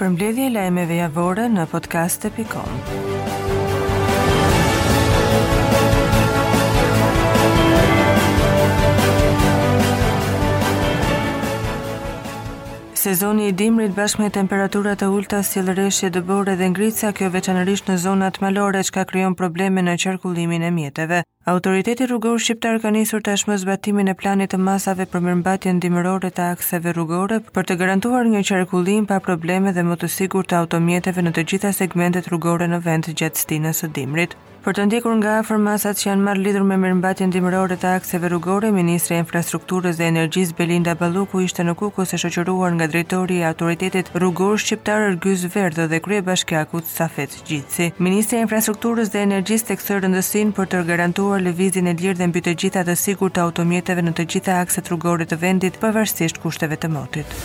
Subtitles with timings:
[0.00, 3.23] për mbledhje lajmeve javore në podcast.com.
[13.04, 17.96] Sezoni i dimrit bashkë me temperaturat e ulta, sjellëreshje dëbore dhe ngritësa, kjo veçanërisht në
[18.04, 21.18] zonat malore që ka kryon probleme në qarkullimin e mjeteve.
[21.54, 26.48] Autoriteti rrugor shqiptar ka nisur tashmë zbatimin e planit të masave për mirëmbajtjen dimërore të
[26.54, 31.28] akseve rrugore për të garantuar një qarkullim pa probleme dhe më të sigurt të automjeteve
[31.28, 34.40] në të gjitha segmentet rrugore në vend gjatë stinës së dimrit.
[34.64, 38.30] Për të ndjekur nga afër masat që janë marrë lidhur me mirëmbajtjen dimërore të akseve
[38.32, 43.36] rrugore, ministri i infrastrukturës dhe energjisë Belinda Balluku ishte në Kukës e shoqëruar nga drejtori
[43.42, 47.90] i autoritetit rrugor shqiptar Ergys Verdh dhe kryebashkiaku Safet Gjitsi.
[48.08, 52.48] Ministri i infrastrukturës dhe energjisë theksoi rëndësinë për të garantuar lëvizjen e lirë dhe mbytë
[52.48, 56.80] të gjitha të sigurt të automjeteve në të gjitha akset rrugore të vendit, pavarësisht kushteve
[56.84, 57.38] të motit.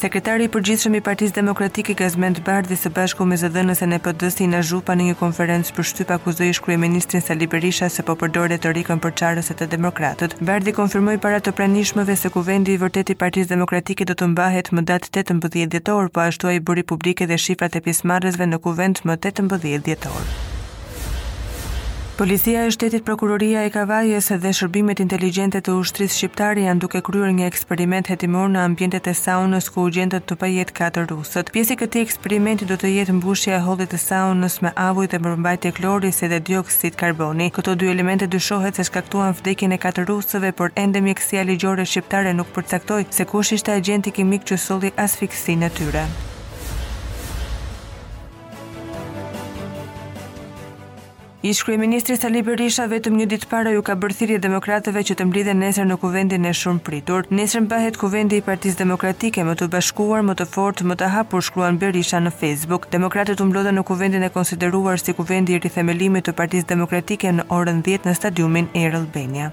[0.00, 4.38] Sekretari i përgjithshëm i Partisë Demokratike Gazmend Bardhi së bashku me zëdhënës e pd s
[4.54, 9.02] në Zhupa në një konferencë për shtyp akuzoi shkryeministrin Sali Berisha se po përdor retorikën
[9.04, 10.38] për çarës së të demokratët.
[10.40, 14.72] Bardhi konfirmoi para të pranishmëve se kuvendi i vërtet i Partisë Demokratike do të mbahet
[14.72, 19.04] më datë 18 dhjetor, po ashtu ai bëri publike dhe shifrat e pjesëmarrësve në kuvend
[19.04, 20.30] më 18 dhjetor.
[22.20, 27.30] Policia e shtetit prokuroria e Kavajës dhe shërbimet inteligjente të ushtrisë shqiptare janë duke kryer
[27.38, 31.48] një eksperiment hetimor në ambientet e saunës ku u gjendët të pajet katër rusët.
[31.56, 35.20] Pjesë e këtij eksperimenti do të jetë mbushja e hollit të saunës me avuj dhe
[35.24, 37.48] klori klorisë dhe dioksid karboni.
[37.56, 42.34] Këto dy elemente dyshohet se shkaktuan vdekjen e katër rusëve, por ende mjekësia ligjore shqiptare
[42.36, 46.04] nuk përcaktoi se kush ishte agenti kimik që solli asfiksinë e tyre.
[51.42, 55.58] Ish kryeministri Sali Berisha vetëm një ditë para ju ka e demokratëve që të mblidhen
[55.58, 57.26] nesër në kuvendin e shumë pritur.
[57.30, 61.40] Nesër mbahet kuvendi i Partisë Demokratike më të bashkuar, më të fortë, më të hapur
[61.40, 62.90] shkruan Berisha në Facebook.
[62.92, 67.48] Demokratët u mblodhe në kuvendin e konsideruar si kuvendi i rithemelimit të Partisë Demokratike në
[67.48, 69.48] orën 10 në stadiumin Air Albania.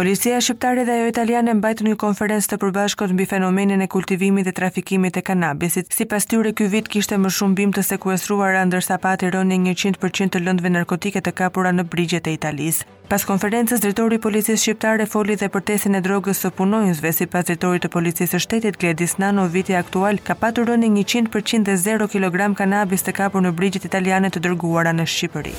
[0.00, 4.54] Policia shqiptare dhe ajo italiane mbajtën një konferencë të përbashkët mbi fenomenin e kultivimit dhe
[4.58, 5.92] trafikimit të kanabisit.
[5.94, 10.42] Sipas tyre, ky vit kishte më shumë bimë të sekuestruara ndërsa pati rënë 100% të
[10.48, 12.88] lëndëve narkotike të kapura në brigjet e Italisë.
[13.12, 15.62] Pas konferencës, drejtori i policisë shqiptare foli dhe për
[16.00, 20.34] e drogës së punonjësve, sipas drejtorit të policisë së shtetit Gledis Nano, viti aktual ka
[20.34, 25.04] patur rënë 100% dhe 0 kg kanabis të kapur në brigjet italiane të dërguara në
[25.14, 25.54] Shqipëri.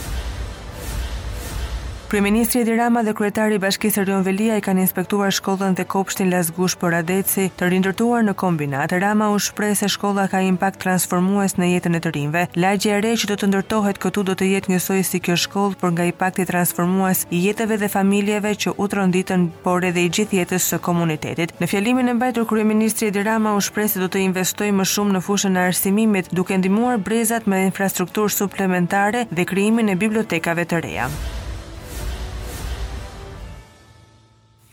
[2.09, 6.27] Kryeministri Edi Rama dhe kryetari i Bashkisë Rion Velia i kanë inspektuar shkollën dhe kopshtin
[6.29, 8.91] Lazgush për Adeci, të rindërtuar në kombinat.
[9.01, 12.43] Rama u shpreh se shkolla ka impakt transformues në jetën e të rinve.
[12.61, 15.77] Lagjja e re që do të ndërtohet këtu do të jetë njësoj si kjo shkollë,
[15.81, 20.37] por nga impakti transformues i jetëve dhe familjeve që u tronditën por edhe i gjithë
[20.43, 21.55] jetës së komunitetit.
[21.61, 25.15] Në fjalimin e mbajtur kryeministri Edi Rama u shpreh se do të investojë më shumë
[25.17, 30.83] në fushën e arsimimit, duke ndihmuar brezat me infrastrukturë suplementare dhe krijimin e bibliotekave të
[30.85, 31.09] reja.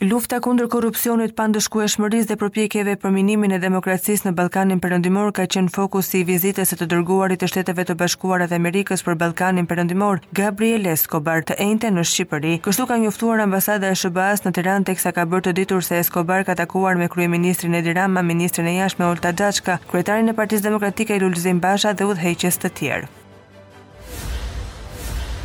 [0.02, 5.70] Lufta kundër korrupsionit, pandëshkueshmërisë dhe përpjekjeve për minimin e demokracisë në Ballkanin Perëndimor ka qenë
[5.76, 10.24] fokusi i vizitës së të dërguarit të Shteteve të Bashkuara të Amerikës për Ballkanin Perëndimor,
[10.40, 12.56] Gabriel Escobar, të ejte në Shqipëri.
[12.66, 16.42] Kështu ka njoftuar ambasada e SBA-s në Tiranë teksa ka bërë të ditur se Escobar
[16.50, 21.22] ka takuar me kryeministrin Edi Rama, ministrin e jashtëm Olta Xhaçka, kryetarin e Partisë Demokratike
[21.22, 23.18] Lulzim Basha dhe udhëheqës të tjerë.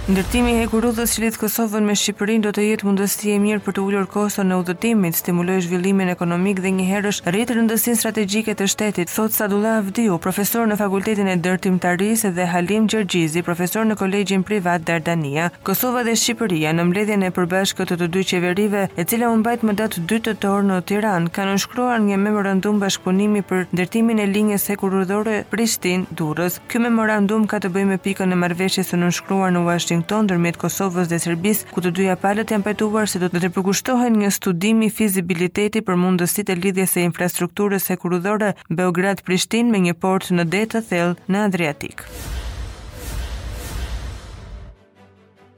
[0.07, 3.73] Ndërtimi i hekurudhës që lidh Kosovën me Shqipërinë do të jetë mundësi e mirë për
[3.75, 9.11] të ulur koston e udhëtimit, stimuloj zhvillimin ekonomik dhe njëherësh rrit rëndësinë strategjike të shtetit,
[9.11, 14.85] thot Sadullah Avdiu, profesor në Fakultetin e Ndërtimtarisë dhe Halim Gjergjizi, profesor në Kolegjin Privat
[14.87, 15.49] Dardania.
[15.67, 19.67] Kosova dhe Shqipëria në mbledhjen e përbashkët të, të dy qeverive, e cila u mbajt
[19.67, 24.71] më datë 2 tetor në Tiranë, kanë shkruar një memorandum bashkëpunimi për ndërtimin e linjës
[24.71, 26.61] hekurudhore Prishtinë-Durrës.
[26.71, 30.57] Ky memorandum ka të bëjë me pikën e marrëveshjes së nënshkruar në Washington Washington ndërmjet
[30.61, 34.91] Kosovës dhe Serbisë, ku të dyja palët janë pajtuar se do të përkushtohen një studimi
[34.97, 38.51] fizibiliteti për mundësitë e lidhjes së infrastrukturës e kurudhore
[38.83, 42.05] Beograd-Prishtinë me një port në det të thellë në Adriatik.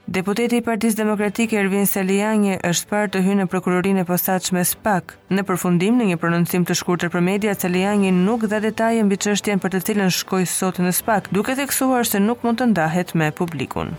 [0.09, 5.13] Deputeti i Partisë Demokratike Ervin Selianje është parë të hyjë në prokurorinë e posaçme SPAK.
[5.37, 9.61] Në përfundim në një prononcim të shkurtër për media, Selianje nuk dha detaje mbi çështjen
[9.61, 13.29] për të cilën shkoi sot në SPAK, duke theksuar se nuk mund të ndahet me
[13.43, 13.93] publikun.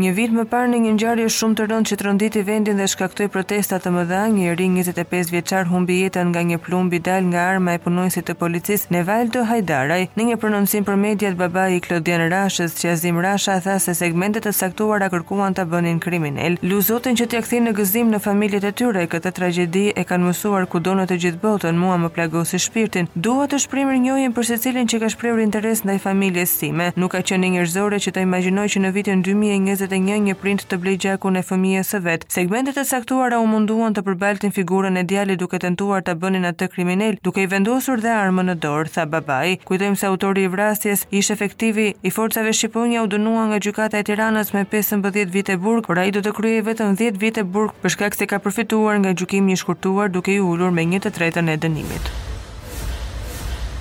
[0.00, 3.26] Një vit më parë në një ngjarje shumë të rëndë që tronditi vendin dhe shkaktoi
[3.34, 7.42] protesta të mëdha, një ri 25 vjeçar humbi jetën nga një plumb i dal nga
[7.50, 10.06] arma e punonjësit të policisë Nevaldo Hajdaraj.
[10.16, 14.54] Në një prononcim për mediat babai i Klodian Rashës, Qazim Rasha tha se segmentet e
[14.60, 16.56] saktuara kërkuan ta bënin kriminal.
[16.64, 20.28] Lu zotin që t'ia kthejnë në gëzim në familjet e tyre këtë tragjedi e kanë
[20.30, 23.10] mësuar kudo në të gjithë botën, mua më plagosi shpirtin.
[23.12, 26.88] Dua të shprij mirënjohjen për secilin që ka shprehur interes ndaj familjes time.
[26.96, 30.76] Nuk ka qenë njerëzore që të imagjinoj që në vitin 2020 dhe një print të
[30.84, 32.24] blej gjakun e fëmijës së vet.
[32.34, 36.68] Segmentet e saktuara u munduan të përbaltin figurën e djalit duke tentuar ta bënin atë
[36.74, 39.58] kriminel, duke i vendosur dhe armën në dorë, tha babai.
[39.70, 44.06] Kujtojmë se autori i vrasjes ishte efektivi i forcave shqiptare u dënua nga gjykata e
[44.10, 47.96] Tiranës me 15 vite burg, por ai do të kryejë vetëm 10 vite burg për
[47.96, 52.19] shkak se ka përfituar nga gjukim i shkurtuar duke i ulur me 1/3 e dënimit.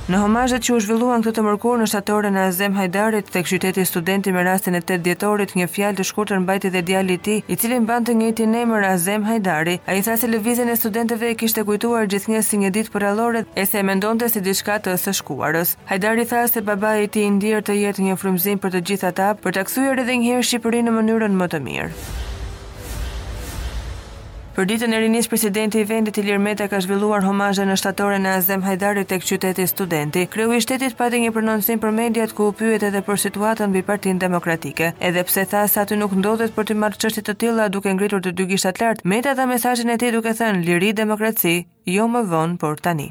[0.10, 3.84] Në homazhet që u zhvilluan këtë të mërkur në shtatorën e Azem Hajdarit tek qyteti
[3.86, 7.38] studenti me rastin e 8 dhjetorit, një fjalë të shkurtër mbajti dhe djali i tij,
[7.46, 9.76] i cili mbante një të emër Azem Hajdari.
[9.86, 13.66] Ai tha se lëvizjen e studentëve e kishte kujtuar gjithnjëse si një ditë porallore e
[13.70, 15.76] se mendonte si diçka të së shkuarës.
[15.92, 19.30] Hajdari tha se babai i tij ndier të jetë një frymëzim për të gjithë ata,
[19.46, 21.94] për ta kthyer edhe një herë Shqipërinë në mënyrën më të mirë.
[24.60, 28.32] Për ditën e rinis presidenti i vendit Ilir Meta ka zhvilluar homazhe në shtatore e
[28.40, 30.26] Azem Hajdarit tek qyteti Studenti.
[30.34, 33.86] Kreu i shtetit pati një prononcim për mediat ku u pyet edhe për situatën mbi
[33.92, 34.92] Partinë Demokratike.
[35.12, 38.26] Edhe pse tha se aty nuk ndodhet për të marrë qështit të tila duke ngritur
[38.28, 41.56] të dy gishtat lart, Meta dha mesazhin e tij duke thënë liri demokraci,
[41.96, 43.08] jo më vonë, por tani.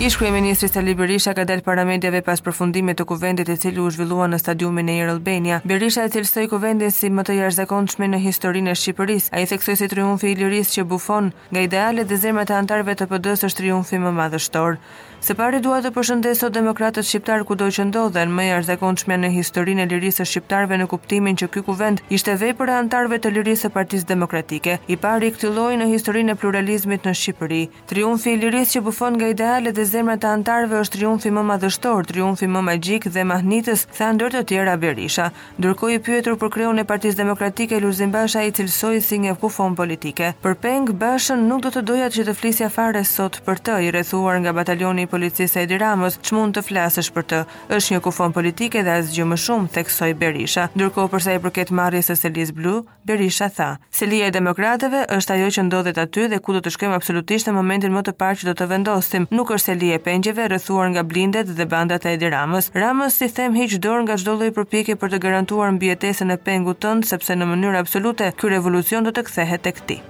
[0.00, 1.82] Ish e ministri Sali Berisha ka dalë para
[2.24, 5.60] pas përfundimit të kuvendit i cili u zhvillua në stadiumin e Air Albania.
[5.64, 9.32] Berisha e cilësoi kuvendin si më të jashtëzakonshëm në historinë e Shqipërisë.
[9.34, 13.08] Ai theksoi si triumfi i lirisë që bufon nga idealet dhe zemët e antarëve të
[13.10, 14.78] pd është triumfi më madhështor.
[15.20, 19.32] Se pari duat të përshëndeso demokratët shqiptarë ku dojë që ndodhen, me dhe konçme në
[19.34, 23.32] historinë e lirisë shqiptarëve në kuptimin që ky kuvend ishte vej për e antarve të
[23.34, 27.60] lirisë e partisë demokratike, i pari i këtëlloj në historinë e pluralizmit në Shqipëri.
[27.90, 32.06] Triumfi i lirisë që bufon nga ideale dhe zemrë të antarve është triumfi më madhështor,
[32.12, 35.32] triumfi më magjik dhe mahnitës, tha ndër të tjera Berisha.
[35.58, 39.74] Ndërkoj i pyetur për kreun e partisë demokratike, Luzin Basha i cilësoj si një kufon
[39.82, 40.30] politike.
[40.46, 43.92] Për peng, Bashën nuk do të doja që të flisja fare sot për të i
[43.98, 47.38] rethuar nga batalioni policisë së që çmund të flasësh për të.
[47.78, 50.68] Është një kufon politike dhe asgjë më shumë, theksoi Berisha.
[50.76, 52.74] Ndërkohë për sa i përket marrjes së Selis Blu,
[53.08, 53.68] Berisha tha:
[54.00, 57.56] "Selia e demokratëve është ajo që ndodhet aty dhe ku do të shkojmë absolutisht në
[57.58, 59.28] momentin më të parë që do të vendosim.
[59.38, 62.70] Nuk është Selia e pengjeve rrethuar nga blindet dhe bandat e Ediramës.
[62.82, 66.80] Ramës si them hiç dorë nga çdo lloj përpjekje për të garantuar mbijetesën e pengut
[66.84, 70.02] tënd, sepse në mënyrë absolute ky revolucion do të kthehet tek ti."